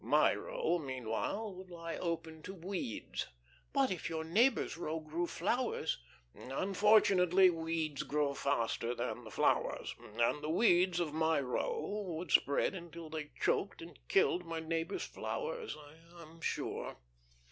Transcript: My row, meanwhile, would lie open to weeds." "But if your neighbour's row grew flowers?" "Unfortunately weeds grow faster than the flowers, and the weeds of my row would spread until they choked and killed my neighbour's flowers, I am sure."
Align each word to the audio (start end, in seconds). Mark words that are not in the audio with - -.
My 0.03 0.33
row, 0.33 0.79
meanwhile, 0.79 1.53
would 1.53 1.69
lie 1.69 1.95
open 1.97 2.41
to 2.41 2.55
weeds." 2.55 3.27
"But 3.71 3.91
if 3.91 4.09
your 4.09 4.23
neighbour's 4.23 4.75
row 4.75 4.99
grew 4.99 5.27
flowers?" 5.27 5.99
"Unfortunately 6.33 7.51
weeds 7.51 8.01
grow 8.01 8.33
faster 8.33 8.95
than 8.95 9.23
the 9.25 9.29
flowers, 9.29 9.93
and 10.17 10.41
the 10.41 10.49
weeds 10.49 10.99
of 10.99 11.13
my 11.13 11.39
row 11.39 12.01
would 12.17 12.31
spread 12.31 12.73
until 12.73 13.11
they 13.11 13.29
choked 13.39 13.79
and 13.83 13.99
killed 14.07 14.43
my 14.43 14.59
neighbour's 14.59 15.03
flowers, 15.05 15.77
I 15.77 16.19
am 16.19 16.41
sure." 16.41 16.97